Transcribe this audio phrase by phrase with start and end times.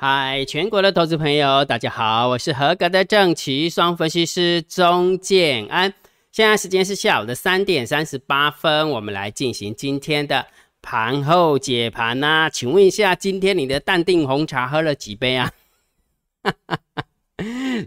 [0.00, 5.92] 嗨，全国的投资朋友，大家好，我是合格的正奇双分析师钟建安。
[6.30, 10.46] 现在时间是下午的三点三十八分，我们来进行今天的
[10.80, 12.48] 盘后解盘呐。
[12.48, 15.50] 请问一下，今天你的淡定红茶喝了几杯啊？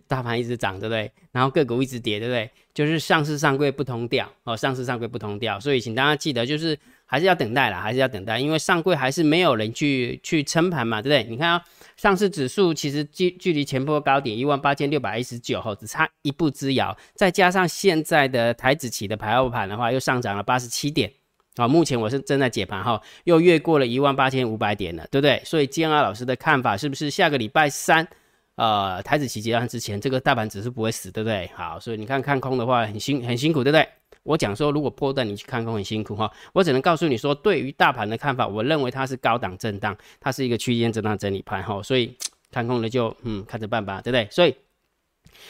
[0.05, 1.09] 大盘一直涨，对不对？
[1.32, 2.52] 然后个股一直跌，对不对？
[2.73, 6.77] 就是上市上柜不同调哦，上市上柜不同调，所以请大家记得，就是
[7.11, 11.29] 还是要等待啦，还是要等待，因为上柜还是没有人去去撑盘嘛，对不对？
[11.29, 11.61] 你看啊。
[11.97, 21.11] 上市指数其实距距离前波高点一万八千六百一十九后只差一步之遥，再加上现在的台子期的排后盘的话，又上涨了八十七点
[21.57, 21.67] 啊。
[21.67, 25.39] 目前我是正在解盘哈，又越过了一万八千五百点了，对不对？
[25.45, 28.07] 所以建安老师的看法是不是下个礼拜三，
[28.55, 31.50] 呃，台子期结案之前，这个大盘指数不会死，对不对？
[31.55, 33.88] 好，所以你看看空的话很辛很辛苦，对不对？
[34.24, 42.16] 我讲说，如果破段你去看空很辛苦哈，我只能告诉你说，对于大盘的看法，我认为它是高档震荡，它是一个区间震荡整理盘哈，所以
[42.52, 44.27] 看空的就嗯看着办吧，对不对？
[44.32, 44.55] 所以。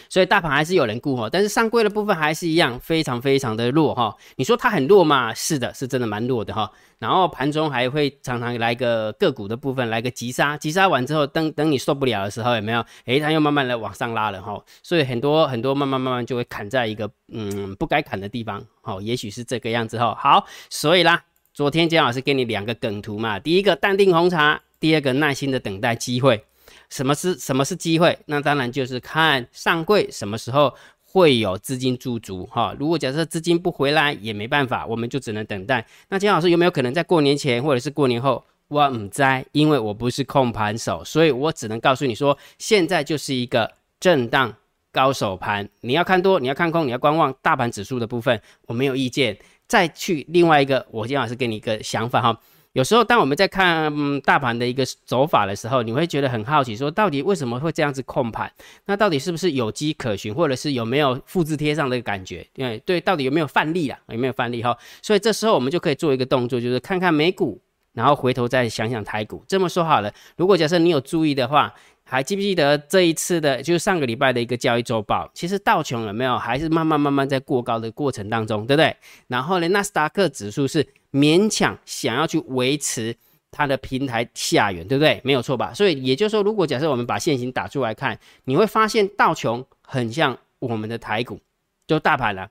[0.09, 4.15] 所以大盘还是有人顾哈，但是上柜的部分还是一样非常非常的弱哈。
[4.35, 5.33] 你说它很弱吗？
[5.33, 6.71] 是的，是真的蛮弱的哈。
[6.99, 12.85] 然后盘中还会常常来个个股的部分，来个急杀，急杀完之后，等等你受不了的时候，有没有？
[13.05, 14.63] 诶，它又慢慢的往上拉了哈。
[14.83, 20.15] 所以很多很多慢慢慢慢就会砍在一个嗯不该砍的地方，好，也许是这个样子哈。
[20.19, 26.45] 好，所以啦，昨天姜老师给你两个梗图嘛，第一个淡定红茶，第二个耐心的等待机会。
[26.91, 28.15] 什么是什么是机会？
[28.27, 30.71] 那当然就是看上柜什么时候
[31.03, 32.75] 会有资金驻足哈。
[32.77, 35.83] 如果假设资金不回来也没办法，我们就只能等待。
[36.09, 38.43] 那金老师有没有可能在过年前或者是过年后？
[38.67, 43.69] 我唔在，因为我不是控盘手，所以我只能告诉你说，现在就是一个
[43.99, 44.55] 震荡
[44.93, 45.67] 高手盘。
[45.81, 49.37] 你要看多，你要看空，你要观望大盘指数的部分，我没有意见。
[49.67, 52.39] 再去另外一个，我金老师给你一个想法哈。
[52.73, 58.49] 有时候，当我们在看嗯大盘的一个走法的时候，你会觉得很好奇，说到底为什么会这样子控盘？
[58.85, 62.47] 那到底是不是有机可循，或者是有没有复制贴上的感觉？
[62.55, 63.99] 因为对，到底有没有范例啊？
[64.07, 64.77] 有没有范例哈？
[65.01, 67.59] 所以这时候我们就可以做一个动作，就是看看美股，
[67.91, 69.43] 然后回头再想想台股。
[69.49, 71.73] 这么说好了，如果假设你有注意的话，
[72.05, 75.29] 还记不记得这一次的，就是上个礼拜的一个交易周报？
[75.33, 78.95] 其实道琼有没有还是慢慢慢慢在过高的过程当中，对不对？
[79.27, 80.87] 然后呢，纳斯达克指数是。
[81.11, 83.15] 勉强想要去维持
[83.51, 85.19] 它的平台下缘，对不对？
[85.23, 85.73] 没有错吧？
[85.73, 91.39] 所以也就是说，如果假设我们把线型打出来看，你会发现道琼很像我们的台股，
[91.85, 92.49] 就大盘了。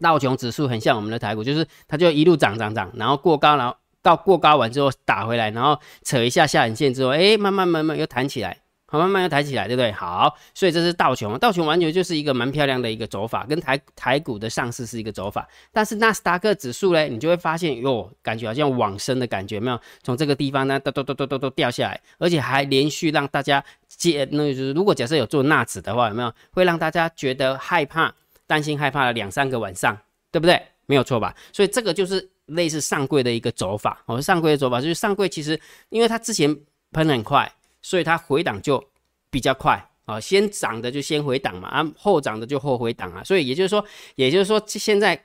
[0.00, 8.58] 道琼指数很像我们的台股，就是它就一路涨涨涨，然后过高，然后到过高完之后打回来，然后扯一下下影线之后，哎，慢慢慢慢又弹起来。
[8.90, 9.92] 好，慢慢要抬起来，对不对？
[9.92, 15.48] 好，所以这是道琼，道琼完全就是一个蛮漂亮的一个走法，跟台台股的上市是一个走法。
[15.72, 19.80] 但是纳斯达克指数呢，你就会发现哟，感觉好像往生的感觉，没有？
[20.02, 26.34] 从这个地方呢，都都都都都都掉下来，而且还连续让大家接，那就是如果假设有做纳指的话，有没有？
[26.50, 28.12] 会让大家觉得害怕、
[28.48, 29.96] 担心、害怕了两三个晚上，
[30.32, 30.60] 对不对？
[30.86, 31.32] 没有错吧？
[31.52, 34.02] 所以这个就是类似上柜的一个走法。
[34.06, 35.56] 哦，上柜的走法就是上柜其实
[35.90, 36.52] 因为它之前
[36.90, 37.48] 喷很快。
[37.82, 38.82] 所以它回档就
[39.30, 43.84] 比较快啊，先涨的就先回档嘛，啊后涨的就后回档啊，所以也就是说，
[44.16, 45.24] 也就是说，现在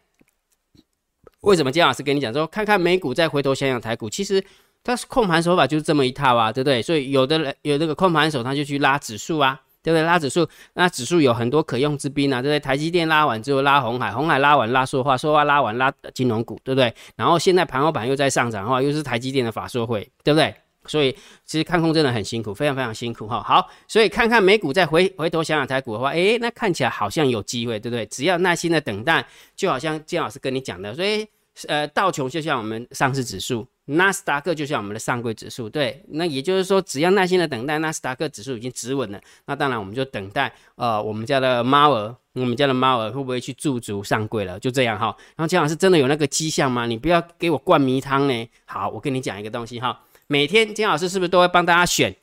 [1.42, 4.44] 为什么姜老师跟你讲说，看看美股再回头想想台股，其实
[4.84, 6.82] 它是控盘手法就是这么一套啊，对不对？
[6.82, 10.04] 所以有的人有这个控盘手，他就去拉指数啊，对不对？
[10.04, 12.60] 拉指数，那指数有很多可用之兵啊，对不对？
[12.60, 16.94] 台积电拉完之后拉红海，红海拉完拉说话，说话拉完拉金融股，对不对？
[17.16, 20.54] 然后现在盘后盘又在上涨的话，又是台积电的法说会，对不对？
[20.88, 21.12] 所以
[21.46, 23.41] 其实看空真的很辛苦，非常非常辛苦哈。
[23.41, 28.06] 好，所以看看美股再回回头想想台股的话，诶，那看起来好像有机会，对不对？
[28.07, 29.25] 只要耐心的等待，
[29.56, 31.28] 就好像金老师跟你讲的，所以
[31.68, 36.03] 呃，道琼就像我们上市指数，纳斯达克就像我们的上柜指数，对。
[36.09, 44.59] 那也就是说，只要耐心的等待，纳斯达克指数已经止稳了，那当然我们就等待呃，我们家的猫儿，我们家的猫儿会不会去驻足上柜了？
[44.59, 45.16] 就这样哈。
[45.38, 46.85] 然后金老师真的有那个迹象吗？
[46.85, 48.49] 你不要给我灌迷汤呢。
[48.66, 49.97] 好，我跟你讲一个东西哈。
[50.28, 52.16] 每天金老师是不是都会帮大家选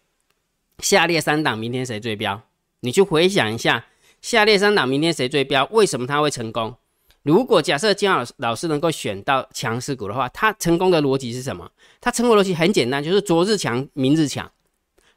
[0.81, 1.57] 下列三档？
[1.57, 2.43] 明天谁最标？
[2.81, 3.87] 你去回想一下，
[4.21, 5.69] 下列三档明天谁最标？
[5.71, 6.75] 为什么他会成功？
[7.23, 11.71] 如果假设金老师老师能够选到强势股的话，他成功的逻辑是什么？
[12.01, 14.47] 他成功逻辑很简单，就是昨日强，明日强；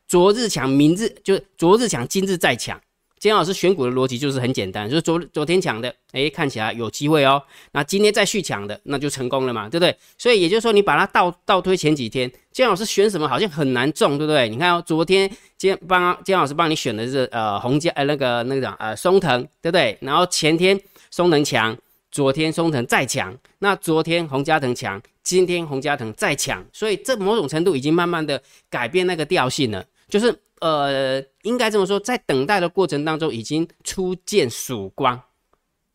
[0.07, 2.79] 昨日强，明日就是昨日强，今日再强。
[3.17, 7.41] 金老师选股的逻辑就是很简单，就是昨昨天抢的，哎，看起来有机会哦。
[7.71, 9.97] 那今天再续抢的，那就成功了嘛，对不对？
[10.19, 14.47] 所以也就是说，你把它倒倒推前几天，金老师选什么好像很难中，对不对？
[14.47, 19.97] 你看哦，昨天金帮金老师帮你选的是呃红家呃那个那个呃松藤，对不对？
[19.99, 20.79] 然后前天
[21.11, 21.77] 松藤强，
[22.13, 29.83] 昨天松藤再强，那昨天红加藤强，今天红加藤再强，所以这某种程度已经慢慢的改变那个调性了。
[30.07, 35.21] 就是呃，应该这么说，在等待的过程当中已经初见曙光。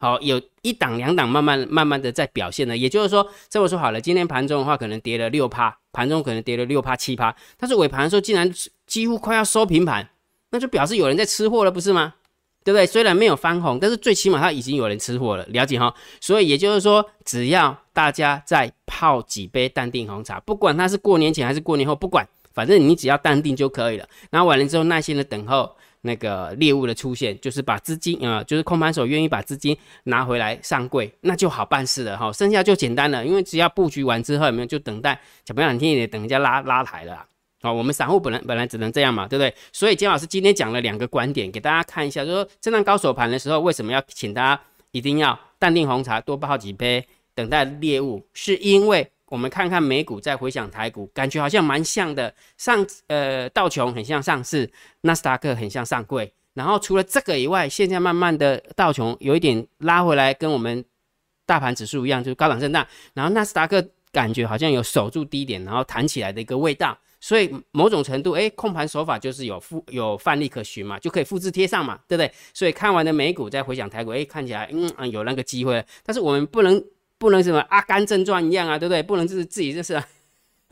[0.02, 8.50] 好，有一档两档慢慢慢慢的在表现了，也就是说，这么说好了，今天盘中的话可能跌了六趴，盘中可能跌了六趴七趴，但是尾盘的时候竟然
[8.86, 10.08] 几乎快要收平盘，
[10.52, 12.14] 那就表示有人在吃货了，不是吗？
[12.64, 12.86] 对不对？
[12.86, 15.94] 虽然没有翻红，但是最起码它已经有人吃货了，了解哈。
[16.18, 24.08] 所以也就是说，只要大家再泡几杯淡定红茶，不管它是过年前还是过年后，不管，反正你只要淡定就可以了。
[24.30, 25.76] 然后完了之后，耐心的等候。
[26.02, 32.32] 那个猎物的出现，就是把资金啊，就是空盘手愿意把资金拿回来上柜，那就好办事了哈。
[32.32, 37.26] 剩下就简单了，因为只要布局完之后，有没有就等待，讲不讲听一点，等人家拉拉抬了。
[37.62, 39.54] 好，我们散户本来本来只能这样嘛，对不对？
[39.72, 44.62] 所以金老师今天讲了两个观点，给大家看一下，就是说震荡高手盘的时候，为什么要请大家
[44.92, 49.10] 一定要淡定红茶，多泡几杯，等待猎物，是因为。
[49.30, 52.34] 我们看看美股，再回想台股，感觉好像蛮像的。
[52.58, 54.68] 上呃道琼很像上市，
[55.02, 56.30] 纳斯达克很像上柜。
[56.52, 60.84] 然后除了这个以外，现在慢慢的道琼有一点拉回来，跟我们
[61.46, 62.84] 大盘指数一样，就是高档震荡。
[63.14, 66.98] 然后纳斯达克感觉好像有守住低点，然后弹起来的一个味道。
[67.20, 72.32] 所以某种程度，哎，控盘手法就是有复有范例可循嘛，就可以复制贴上嘛，对不对？
[72.52, 75.84] 所以看完的美股，再回想台股，哎，看起来嗯有那个机会。
[76.04, 76.84] 但是我们不能。
[77.20, 79.02] 不能什么阿甘正传一样啊，对不对？
[79.02, 80.02] 不能就是自己就是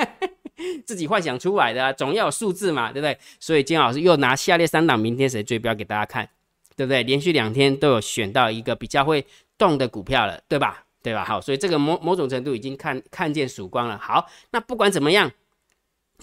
[0.87, 3.19] 自己幻想出来的，总要有数字嘛，对不对？
[3.39, 6.27] 所以金老师又拿下列三档明天谁追标给大家看，
[6.75, 7.03] 对不对？
[7.03, 9.27] 连续两天都有选到一个比较会
[9.59, 10.85] 动的股票了，对吧？
[11.03, 11.23] 对吧？
[11.23, 13.99] 好，所以这个某某种程度已经看看见曙光了。
[13.99, 15.31] 好，那不管怎么样，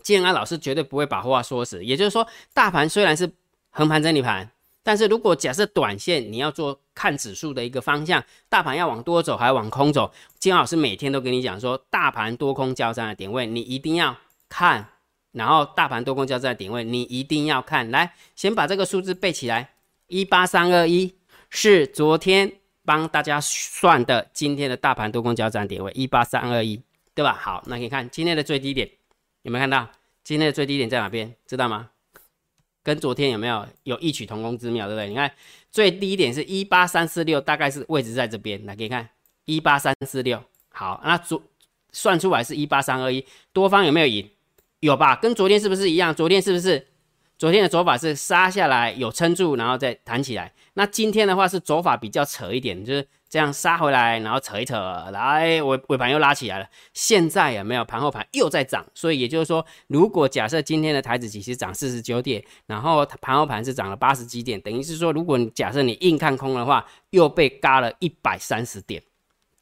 [0.02, 1.86] 建安老师绝对不会把话说死。
[1.86, 3.32] 也就是说，大盘虽然是
[3.70, 4.50] 横盘整理盘。
[4.86, 10.14] 但是如果假设短线你要做看指数的一个方向，大盘要往多走还是往空走？
[10.38, 14.16] 金老师每天都跟你讲说，大盘多空交战的点位你一定要
[14.48, 14.88] 看，
[15.32, 17.90] 然后大盘多空交战的点位你一定要看。
[17.90, 19.72] 来，先把这个数字背起来，
[20.06, 21.16] 一八三二一
[21.50, 22.52] 是昨天
[22.86, 26.80] 帮大家算的今天的大盘多空交战点位，一八三二一，
[27.16, 27.34] 对吧？
[27.34, 28.88] 好，那你看今天的最低点
[29.42, 29.90] 有没有看到？
[30.24, 31.36] 今天的最低点在哪边？
[31.48, 31.90] 知道吗？
[32.86, 35.10] 跟昨天有没有有异曲同工之妙，对不对？
[35.10, 35.30] 你看
[35.72, 38.64] 最低点是一八三四六，大概是位置在这边。
[38.68, 39.10] 来，给你看
[39.46, 40.40] 一八三四六。
[40.70, 41.42] 好，那昨
[41.92, 44.30] 算出来是一八三二一，多方有没有赢？
[44.82, 45.16] 有吧？
[45.16, 46.14] 跟昨天是不是一样？
[46.14, 46.86] 昨天是不是？
[47.40, 50.54] 昨天的走法是杀下来有撑住，然后再弹起来。
[50.76, 53.08] 那今天的话是走法比较扯一点，就是。
[53.36, 54.78] 这样杀回来，然后扯一扯，
[55.12, 56.66] 来尾尾盘又拉起来了。
[56.94, 58.86] 现在有没有盘后盘又在涨？
[58.94, 69.04] 所以也就是说，如果假设今天的台子其实涨四十九点，然后盘后盘是涨了八十几点，等于是说，如果你假设你硬看空的话，又被嘎了一百三十点，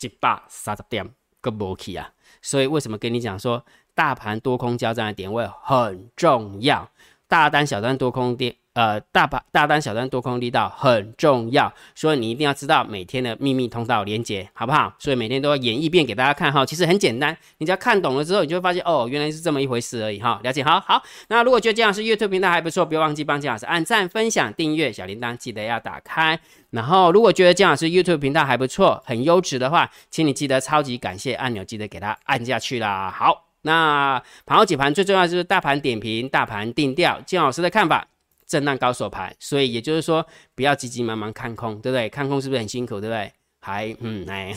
[0.01, 1.09] 一百三十点
[1.41, 2.11] 个摩起啊！
[2.43, 3.65] 所以为什么跟你讲说，
[3.95, 6.91] 大盘多空交战的点位很重要，
[7.27, 8.55] 大单小单多空跌。
[8.73, 14.91] 呃，大把大单、小单、多空力道很重要，所以你一定要知道每天的秘密通道连接，好不好？
[14.97, 16.65] 所以每天都要演一遍给大家看哈。
[16.65, 20.39] 其实很简单，你只要看懂了之后，你就会发现哦，原来是这么一回事而已哈。
[20.43, 21.03] 了解好，好。
[21.27, 26.39] 那如果觉得姜老师 YouTube 频道还不错，不要忘记帮姜老师按赞、分享、订阅小铃铛，记得要打开。
[26.71, 33.13] 然后如果觉得姜老师 YouTube 频道还不错，很优质的话，请你记得超级感谢按钮，记得给它按下去啦。
[33.15, 38.07] 好，那盘后解盘最重要就是大盘点评、大盘定调，姜老师的看法。
[38.47, 42.09] 震荡高手盘，所以也就是说，不要急急忙忙看空，对不对？
[42.09, 43.31] 看空是不是很辛苦，对不对？
[43.59, 44.55] 还 嗯哎，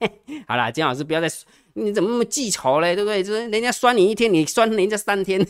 [0.48, 1.28] 好啦，金老师不要再，
[1.74, 3.22] 你怎么那么记仇嘞，对不对？
[3.22, 5.46] 就是人家酸你一天，你酸人家三天。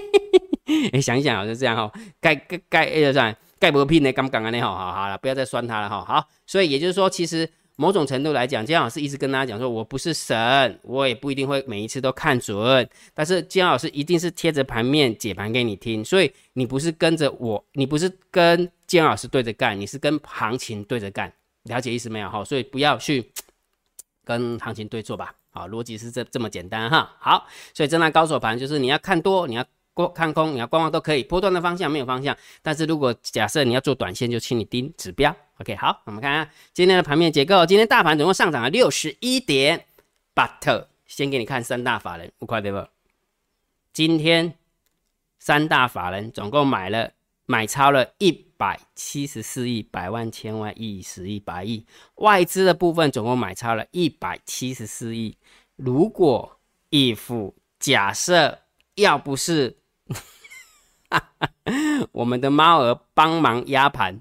[0.92, 6.04] 哎，想一想就这样哈，该该该哎算盖不屁呢刚刚啊，那好好好了，不要再酸他了哈。
[6.04, 7.48] 好，所以也就是说，其实。
[7.82, 12.88] 某种程度来讲，姜老师一直跟大家讲说，我不是神，我也不一定会每一次都看准。
[13.12, 21.32] 但是姜老师一定是贴着盘面解盘给你听，所以你不是跟着我，你不是跟姜老师对着干，你是跟行情对着干，
[21.64, 22.30] 了解意思没有？
[22.30, 23.28] 哈，所以不要去
[24.24, 25.34] 跟行情对错吧。
[25.50, 27.16] 好，逻辑是这这么简单哈。
[27.18, 29.64] 好，所以震荡高手盘就是你要看多，你要。
[29.94, 32.34] 过看空，你要观望都可以，波段的方向没有方向。
[32.62, 35.36] 但是如果假设你要做短线，就请你盯指标。
[35.62, 37.64] OK，好，我们看看今天的盘面结构。
[37.64, 39.86] 今天大盘总共上涨了六十一点
[40.34, 42.84] ，But 先给你看三大法人，五块对不？
[43.92, 44.54] 今天
[45.38, 47.12] 三大法人总共买了
[47.46, 51.86] 买超了一百七十四亿，百万、千万、亿、十亿、百亿。
[52.16, 55.36] 外资的部分总共买超了一百七十四亿。
[55.76, 56.58] 如果
[56.90, 58.58] if 假设
[58.96, 59.76] 要不是
[62.10, 64.20] 我们的猫儿帮忙压盘，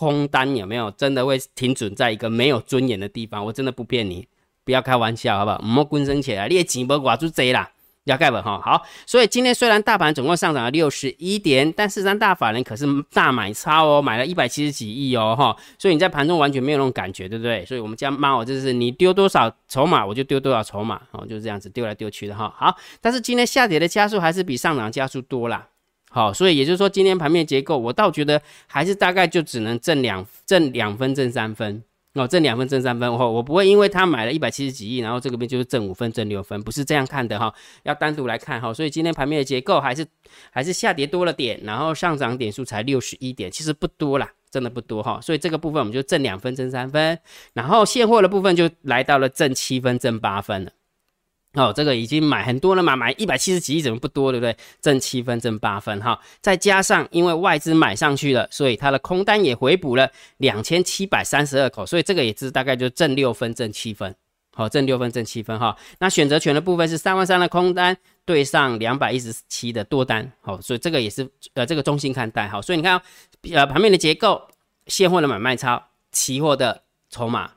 [0.00, 3.44] 空单有没有真的会停准在一个没有尊严的地方？
[3.44, 4.26] 我真的不骗你，
[4.64, 5.58] 不要开玩笑，好不好？
[5.62, 7.70] 唔好滚身起来，你的钱无挂住贼啦，
[8.04, 17.62] 要盖本哈，好，所以今天虽然大盘总共上涨了六十一点，但是三大法人可是大买超哦，买了一百七十几亿哦哈，所以你在盘中完全没有那种感觉，对不对？
[17.66, 22.50] 所以我们家猫就是你丢多少筹码，我就丢多少筹码哦，就是这样子丢来丢去的哈。
[22.56, 25.68] 好，但是今天下跌的加速还是比上涨加速多啦。
[26.12, 31.82] 好，所以也就是说今天盘面结构，我倒觉得还是大概就只能挣两挣两分挣三分。
[32.14, 38.74] 哦，挣两分挣三分，哦，我不会因为他买了一百七十几亿，然后这个边就是挣五分挣六分，不是这样看的哈，要单独来看哈。
[38.74, 40.04] 所以今天盘面的结构还是
[40.50, 45.20] 还是下跌多了点，然后上涨点数才六十一点，其实不多啦，真的不多哈。
[45.22, 47.16] 所以这个部分我们就挣两分挣三分，
[47.52, 50.72] 然后现货的部分就来到了挣七分挣八分了。
[51.54, 54.56] 哦，这个已经买很多了嘛，买一百七十几亿怎么不多，对不对？
[54.80, 64.14] 挣七分，挣八分，哈，再加上因为外资买上去了，所以它的空单也回补了两千七百三十二口，所以这个也是大概就挣六分，挣七分，
[64.54, 65.76] 好，挣六分，挣七分，哈。
[65.98, 73.02] 那选择权的部分是三万三的空单对上两百一十七的多单，好，所以这个也是呃这个中心看待，好，所以你看
[73.52, 74.40] 呃盘面的结构，
[74.86, 77.50] 现货的买卖超，期货的筹码。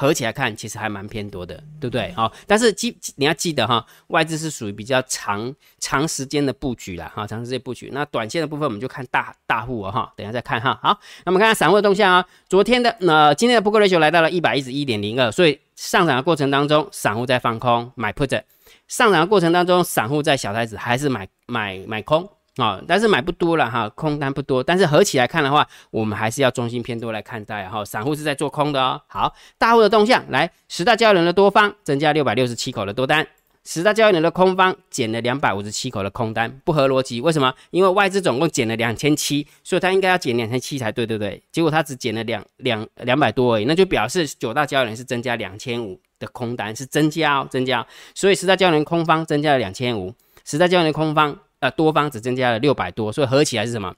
[0.00, 2.10] 合起来看，其实还蛮偏多的，对不对？
[2.12, 7.90] 好，但是记你要记得哈，外资是属于比较长长时间的布局啦，哈，长时间布局。
[7.92, 10.80] 那短线的部分，我们就看大大户哦，哈，等下再看哈。
[10.82, 12.24] 好，那我们看下散户的动向啊。
[12.48, 18.42] 昨天的那今天的 p u t ratio 来到了一百一十一点零二，所以上涨的过程当中，散户在放空买 put，
[18.88, 22.26] 上涨的过程当中，散户在小台子还是买买买空。
[22.60, 27.84] 啊，但是买不多了哈，空单不多，但是合起来看的话，我们还是要中心偏多来看待哈。
[27.84, 29.00] 散户是在做空的哦。
[29.06, 33.26] 好，大户的动向来，十大交易人的多方增加六百六十七口的多单，
[33.64, 37.20] 十大交易人的空方减了两百五十七口的空单，不合逻辑。
[37.20, 37.54] 为什么？
[37.70, 41.42] 因为外资总共减了两千七，所以他应该要减两千七才对，对不对？
[41.52, 47.86] 结果他只减了两两两百多而已，那就表示九大交易人是增加两千五的空单，是增加哦，增加。
[48.14, 50.14] 所以十大交易人空方增加了两千五，
[50.44, 51.38] 十大交易人空方。
[51.60, 53.94] 呃，多方只增加了六百多，所以合起来是什么？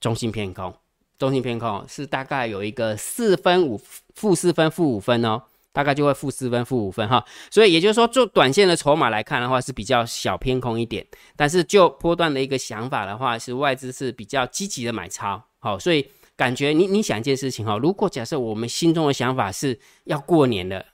[0.00, 0.74] 中性偏空，
[1.18, 3.80] 中性偏空是大概有一个四分五
[4.14, 5.42] 负四分负五分哦，
[5.72, 7.24] 大概就会负四分负五分哈。
[7.50, 11.06] 所以也就是说，做短线的筹码来看的话是比较小偏空一点，
[11.36, 15.42] 但是就波段的一个想法的话，是外资是比较积极的买超。
[15.60, 20.84] 好，所以感觉你你想一件事情哈，如果假设我们心中的想法是要过年了，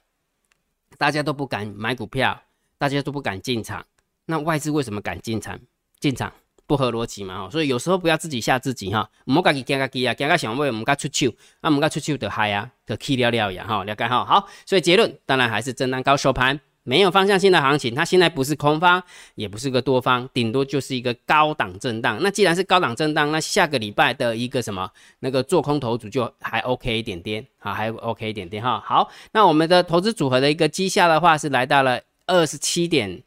[0.98, 2.42] 大家都不敢买股票，
[2.76, 3.86] 大家都不敢进场，
[4.26, 5.58] 那外资为什么敢进场？
[6.00, 6.32] 进场
[6.66, 19.02] 不合逻辑嘛，所以有时候不要自己吓自己哈，唔好家己惊家己啊，惊家想买唔敢出手，啊唔敢出手就嗨啊，就气了了呀哈，了解哈，好，所以结论当然还是震荡高收盘，没有方向性的行情，它现在不是空方，
[19.34, 22.18] 也不是个多方，顶多就是一个高档震荡。
[22.20, 24.90] 那既然是高档震荡，那下个礼拜的一个什么
[25.20, 28.78] 那个做空头组就还 OK 一点点，好，还 OK 一点点哈。
[28.84, 33.22] 好，那我们的投资组合的一个绩效的话是来到了二十七点。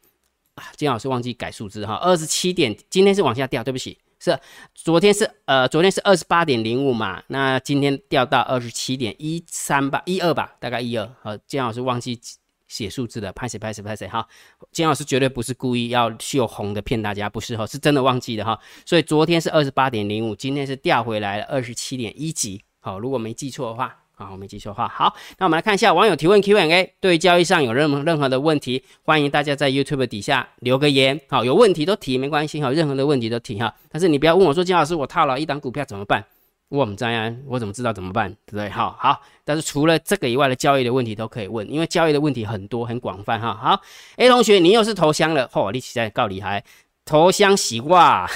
[0.54, 4.38] 啊，金老师忘记改数字哈，二十七点，今天是往下掉，对不起，是
[4.74, 11.10] 昨天是呃，昨天是二十八点零五嘛，那今天掉到二十七点一三吧，一二吧，大概一二。
[11.22, 12.20] 好，金老师忘记
[12.68, 14.28] 写数字的，拍谁拍谁拍谁哈，
[14.70, 24.01] 金老师绝对不是故意要秀红的骗大家，不是哈，是真的忘记的哈，所以昨天是二十八点零五，今天是掉回来了二十七点一几，好，如果没记错的话。
[24.22, 24.86] 啊，我没记错话。
[24.88, 26.94] 好，那我们来看一下网友提问 Q&A。
[27.00, 31.20] 对交易上有任何任何的问题，欢迎大家在 YouTube 底下留个言。
[31.28, 33.74] 好，有问题都提，没关系哈，任何的问题都提哈。
[33.90, 36.24] 但是你不要问我说，金老师，我套牢一档股票怎么办？
[36.68, 38.30] 我们这样，我怎么知道怎么办？
[38.46, 38.70] 对不对？
[38.70, 39.20] 好好。
[39.44, 43.52] 但是除了这个以外的交易的问题都可以问，因为交易的问题很多很广泛哈。
[43.60, 43.82] 好
[44.16, 46.64] ，A 同学，你又是投降了，嚯，你起在告厉害，
[47.04, 48.30] 投降洗挂。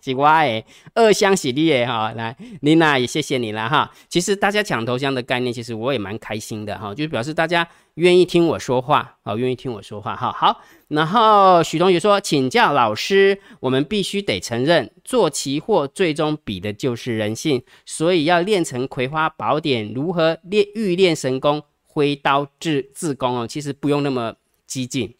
[0.00, 3.90] 几瓜诶，二香喜力诶哈，来琳娜也谢谢你了哈。
[4.08, 10.32] 其实大家抢头像的概念，其实我也蛮开心的哈，就是表示大家愿意听我说话啊，愿意听我说话哈。
[10.32, 24.34] 好，然后许同学说，请教老师，我们必须得承认，做期货最终比的就是人性，所以要练成葵花宝典，如何练欲练神功，挥刀自自宫哦，其实不用那么
[24.66, 25.14] 激进，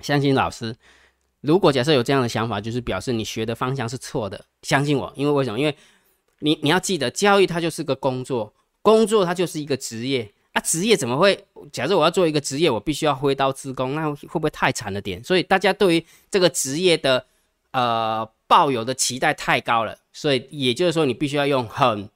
[0.00, 0.76] 相信老师。
[1.46, 4.44] 如果假设有这样的想法，就是表示你学的方向是错的。
[4.62, 5.58] 相信我，因为为什么？
[5.58, 5.74] 因为
[6.40, 10.60] 你你要记得，交易它就是个工作，工作它就是一个职业啊。
[10.60, 11.46] 职业怎么会？
[11.72, 15.22] 假设我要做一个职业，我必须要挥刀自宫，那会不会太惨了点？
[15.22, 17.24] 所以大家对于这个职业的
[17.70, 19.96] 呃抱有的期待太高了。
[20.12, 22.08] 所以也就是说，你必须要用很。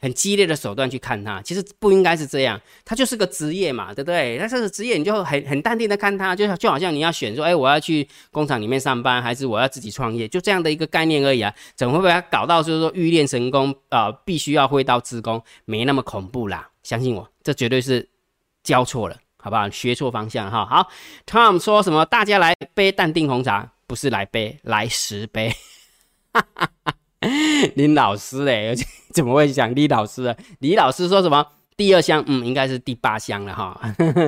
[0.00, 4.38] 很激烈的手段去看它，其实不应该是这样，它就是个职业嘛，对不对？
[4.38, 11.52] 那这个职业你就很很淡定的看它，就就好像你要选说，哎，我要去工厂里面上班，还是我要自己创业，就这样的一个概念而已啊。
[11.74, 16.68] 怎么会把它搞到就是说欲练神功啊，必须要挥刀自宫，没那么恐怖啦。
[16.82, 18.08] 相信我，这绝对是
[18.62, 19.68] 教错了好不好？
[19.70, 20.64] 学错方向哈。
[20.64, 20.88] 好
[21.26, 22.04] ，Tom 说什么？
[22.06, 25.52] 大家来杯淡定红茶，不是来杯，来十杯。
[27.76, 28.74] 林老师嘞，
[29.12, 30.36] 怎么会讲李老师啊？
[30.60, 31.46] 李老师说什么？
[31.76, 33.80] 第二箱，嗯，应该是第八箱了哈。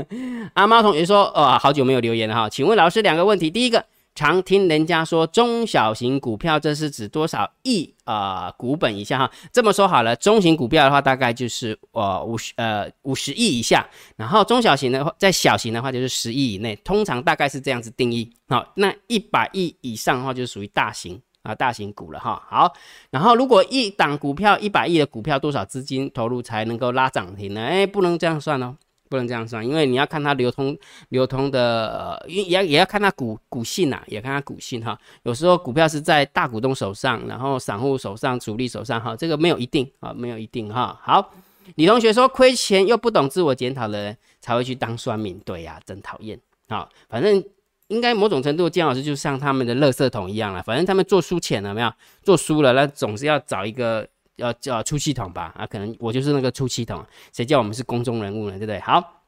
[0.55, 2.49] 阿猫同学说，哦，好久没有留言了哈。
[2.49, 9.31] 请问老师两个问题，第一个，常听人家说中小型股票，这是指多少亿啊股本以下哈？
[9.53, 18.31] 这么说好了，中型股票的话，大概就是呃五十呃五十亿以下，然后中小型的话，在小型的话就是十亿以内，通常大概是这样子定义。
[18.49, 21.21] 好，那一百亿以上的话，就属于大型。
[21.43, 22.71] 啊，大型股了哈，好，
[23.11, 27.61] 然后如果一档股票一百亿的股票，多少资金投入才能够拉涨停呢？
[27.63, 28.77] 哎，不能这样算哦，
[29.09, 30.77] 不能这样算，因为你要看它流通
[31.09, 34.99] 流通的，也也也要看它股股性呐，也看它股性哈。
[35.23, 41.01] 有时候股票是在大股东手上，然后散户手上、主力手上哈，这个没有一定啊，没有一定哈。
[41.03, 41.33] 好，
[41.77, 46.39] 李同学说亏钱又不懂自我检讨的人才会去当酸民，对呀，真讨厌。
[46.69, 47.43] 好，反正。
[47.91, 50.63] 应该某种程度，姜老师就像他们的垃圾桶一样了。
[50.63, 51.93] 反正他们做输钱了没有？
[52.23, 55.53] 做输了，那总是要找一个要叫出气筒吧？
[55.57, 57.05] 啊，可能我就是那个出气筒。
[57.33, 58.53] 谁叫我们是公众人物呢？
[58.53, 58.79] 对不对？
[58.79, 59.25] 好，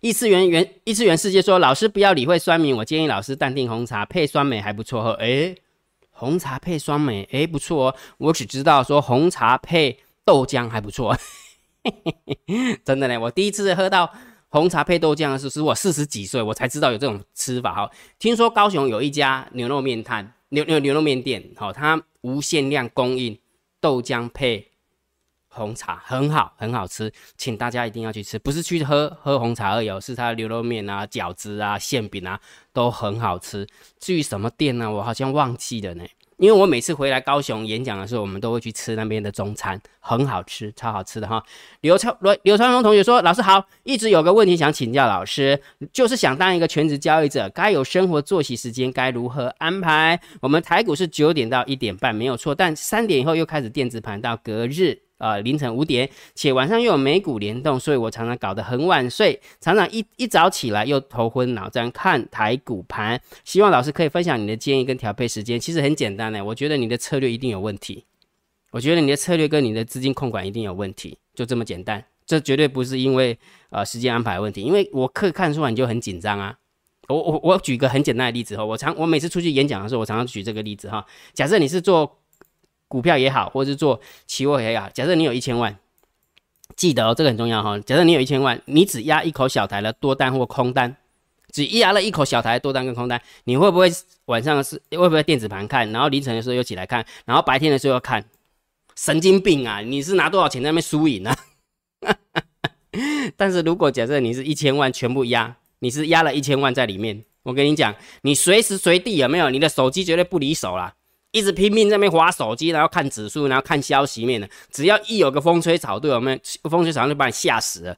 [0.00, 5.10] 异次元元异次元世界说，老师不要理会酸民，我建议老师淡定红茶配酸梅还不错喝。
[5.14, 5.56] 诶，
[6.10, 7.96] 红茶配酸梅，诶，不错哦。
[8.18, 11.18] 我只知道说红茶配豆浆还不错。
[12.84, 14.12] 真的呢，我第一次喝到。
[14.54, 17.90] 红茶配豆浆是，是我四十几岁我才知道有这种吃法哈。
[18.20, 23.36] 听说高雄有一家牛肉面摊，牛牛牛肉面店，好，它无限量供应
[23.80, 24.70] 豆浆配
[25.48, 32.40] 红茶，很好，很好吃，请大家一定要去吃，不是去喝喝红茶而已，是它牛肉面啊、饺子啊、馅饼啊
[32.72, 33.66] 都很好吃。
[33.98, 36.04] 至于什么店呢，我好像忘记了呢。
[36.38, 41.42] 因为我每次回来高雄演讲的时候，我们都会去吃那边的中餐，很好吃，超好吃的哈。
[41.80, 45.60] 刘超刘刘川峰同学说：“老师好，一直有个问题想请教老师，
[45.92, 50.20] 就是想当一个全职交易者，该有生活作息时间该如何安排？
[50.40, 63.18] 我们台股是九点到一点半没有错，但三点以后又开始电子盘到隔日。”呃，凌晨五点，且晚上又有美股联动，所以我常常搞得很晚睡，常常一一早起来又头昏脑胀看台股盘。
[63.44, 65.58] 希望老师可以分享你的建议跟调配时间。
[65.58, 68.04] 其实很简单呢，我觉得你的策略一定有问题，
[68.72, 72.04] 我觉得你的策略跟你的资金控管一定有问题，就这么简单。
[72.26, 73.38] 这绝对不是因为
[73.70, 76.58] 呃时间安排问题，因为我可以看出来你就很紧张啊。
[77.08, 81.06] 我我我举个很简单的例子哈，我常我每次出去演讲的时候，我常常举这个例子哈。
[81.32, 82.18] 假设你是做。
[82.94, 85.76] 股票也好，或者是做期货也好，假设你有一千万，
[86.76, 87.76] 记得哦，这个很重要哈。
[87.80, 90.96] 假设你有一千万，你只压一口小台的多单或空单，
[91.50, 93.90] 只压了一口小台多单跟空单，你会不会
[94.26, 98.24] 晚上是会不会电子盘看，然后凌晨的时候又起来看，然后白天的时候又看？
[98.94, 99.80] 神经病啊！
[99.80, 101.34] 你是拿多少钱在那边输赢呢？
[103.36, 110.94] 但是如果假设你是一千万全部压，你是压了一千万在里面，我跟你讲，你随时随地有没有你的手机绝对不离手啦。
[111.34, 114.48] 一直拼命在那边划手机，然后看指数，然后看消息面的。
[114.70, 117.96] 只要一有个风吹草动，我们风吹草动就把你吓死了。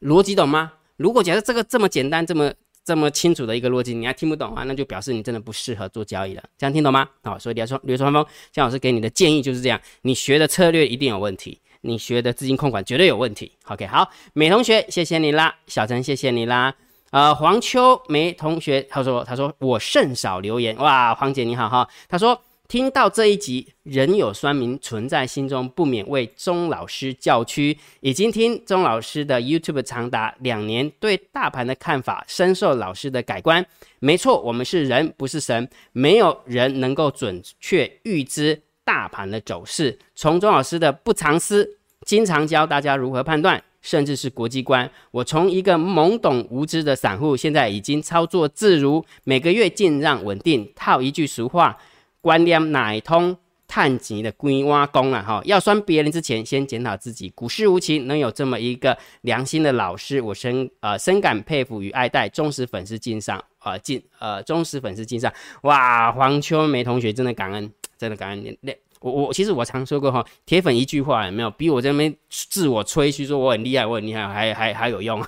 [0.00, 0.72] 逻辑懂吗？
[0.96, 2.52] 如果假设这个这么简单、这么
[2.84, 6.42] 这么清楚的一个逻辑你还听不懂啊，那就表示你真的不适合做交易了。
[6.58, 7.08] 这样听懂吗？
[7.22, 13.52] 好，所以刘川刘川峰姜老师给你的建议就是这样：你学的策略一定有问题，你学的资金控管绝对有问题。
[13.66, 16.74] OK，好，美同学谢谢你啦，小陈谢谢你啦。
[17.12, 22.42] 呃，黄秋梅同学他说他说我甚少留言哇，黄姐你好哈，他说。
[22.72, 27.76] 听到这一集，仍有酸民存在心中，不免为钟老师叫屈。
[28.00, 33.62] 已经听钟老师的 YouTube 长达两年，对大盘的看法深受老师的改观。
[33.98, 39.98] 没错，我们是人，不是神，没有人能够准确预知大盘的走势。
[40.14, 44.90] 从钟老师的不藏私，经常教大家如何判断，甚至是国际观。
[45.10, 50.72] 我从一个懵懂无知的散户，现在已经操作自如，每个月进账稳定。
[50.74, 51.78] 套一句俗话。
[52.22, 55.22] 观念乃通探极的龟蛙功啊！
[55.26, 57.28] 哈，要酸别人之前，先检讨自己。
[57.30, 62.28] 股市无情，能有这么一个良心的老师，我深呃深感佩服与爱戴。
[62.28, 65.32] 忠实粉丝敬上啊敬呃忠实粉丝敬上。
[65.62, 68.56] 哇，黄秋梅同学真的感恩，真的感恩。
[68.60, 75.20] 那我我其实我常说过哈，铁粉一句话有没有比我这边自我吹嘘说我很厉害，我很厉害，还还还有用。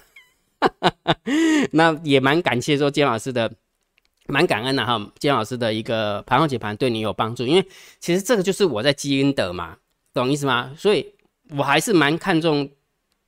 [1.73, 3.51] 那也蛮感谢说金老师的。
[4.27, 7.67] 蛮感恩的哈，姜老师的一个盘后解盘对你有帮助，因为
[8.01, 9.77] 其实这个就是我在积阴德嘛，
[10.13, 10.73] 懂意思吗？
[10.77, 11.07] 所以
[11.51, 12.69] 我还是蛮看重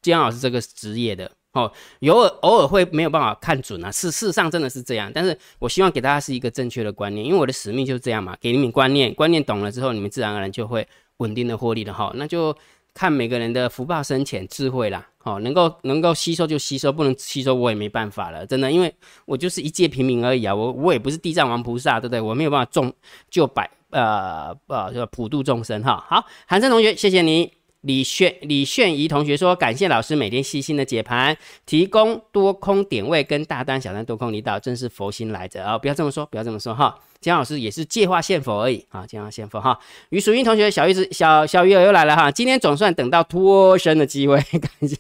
[0.01, 1.71] 姜老师这个职业的哦。
[2.09, 5.13] 偶尔偶尔会没有办法看准啊，事事实上真的是这样。
[5.15, 12.11] 但是我希望给大家是一个正确的观念，因为我的使命就是这样嘛，给你们观念，观念懂了之后，你们自然而然就会稳定的获利的哈。
[12.15, 12.57] 那就
[12.95, 15.07] 看每个人的福报深浅、智慧啦。
[15.27, 22.21] 哦，能够能够吸收就吸收，不能吸收我也没办法了，真的，因为我就是一介平民而已啊，我我也不是地藏王菩萨，对不对？
[22.21, 22.93] 我没有办法众
[23.29, 26.07] 救百呃呃普度众生哈。
[26.09, 27.53] 好，韩生同学，谢谢你。
[27.87, 35.79] 李炫李炫怡同学说，感谢老师每天细心的解盘，提供多空点位跟大单小单多空离岛，真是佛心来着啊！
[35.79, 36.99] 不要这么说，不要这么说哈。
[37.21, 39.79] 姜老师也是借话献佛而已啊，借话献佛哈。
[40.09, 44.97] 于淑英同学，小鱼子小小鱼儿又来了哈，今天总算等到脱身的机会， 感谢。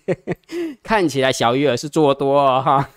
[0.84, 2.88] 看起来小鱼儿是做多哈，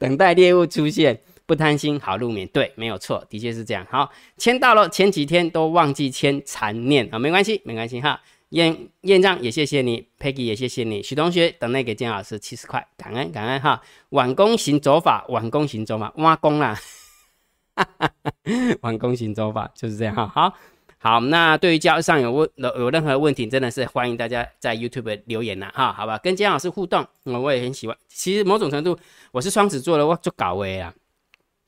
[0.00, 1.20] 等待猎物出现，
[1.52, 3.86] 不贪心好入眠，对，没有错，的确是这样。
[3.90, 8.18] 好，签到了，前几天都忘记签残念啊，没关系，没关系哈。
[8.48, 13.82] 验验账也谢谢你，Peggy 也谢谢你，许同学等那给姜老师七十块，感恩感恩哈。
[14.10, 16.74] 晚工行走法，晚工行走法，挖工啦，
[18.80, 20.26] 晚工行走法就是这样哈。
[20.26, 20.54] 好，
[20.96, 26.16] 好，那对于教上有问有任何问题，真的是欢迎大家在 YouTube 留言呐哈，好吧？
[26.16, 27.94] 跟姜老师互动，我也很喜欢。
[28.08, 28.98] 其实某种程度，
[29.32, 30.94] 我是双子座的，我做搞位啊。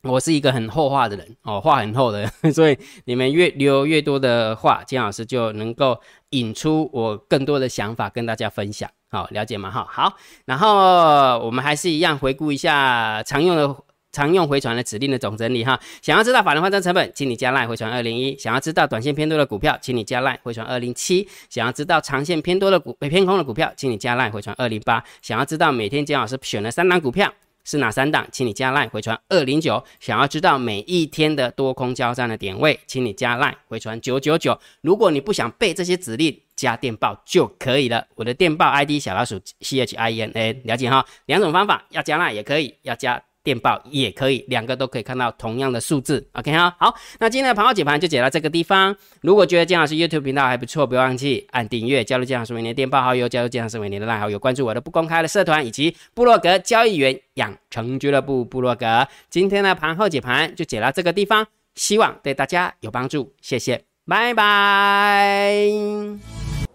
[0.05, 5.99] 我是一个很厚话的人哦，话很厚的， 所以你们越留越多的话，金老师就能够
[6.31, 8.89] 引出我更多的想法跟大家分享。
[9.11, 9.71] 好，了解吗？
[9.71, 13.77] 哈，好，然后我们还是一样回顾一下常用的
[14.13, 15.79] 常用回传的指令的总整理哈。
[16.03, 27.33] 想要知道法人换算成本，请你加 line 回传二零一；想要知道短线偏多的股票，请你加 line 回传二零七；想要知道长线偏多的股偏空的股票，请你加 line 回传二零八；想要知道每天金老师选了三档股票。
[27.65, 28.27] 是哪三档？
[28.31, 29.83] 请你加 line 回传二零九。
[29.99, 34.59] 想要知道每一天的多空交战的点位，请你加 line 回传九九九。
[34.83, 38.07] 如果你不想背这些指令，加电报就可以了。
[38.15, 41.05] 我的电报 ID 小老鼠 C H I N A，了解哈？
[41.27, 43.23] 两种方法，要加 line 也可以，要加。
[43.45, 46.27] 电报也可以，两个都可以看到同样的数字。
[46.33, 48.97] OK 哈，好，那今天的盘后解盘就解到这个地方。
[49.21, 59.07] 如果觉得姜老师 YouTube 频道还不错，不要忘记按订阅，加入姜老师为您的电报好友，加入姜老师为您的赖好友，关注我的不公开的社团以及部落格交易员养成俱乐部部落格。
[59.29, 65.55] 今天的盘后解盘就解到这个地方，希望对大家有帮助，谢谢，拜拜。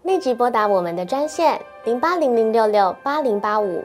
[0.04, 3.84] 立即拨打我们的专线零八零零六六八零八五。